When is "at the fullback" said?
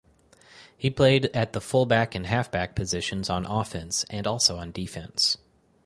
1.27-2.15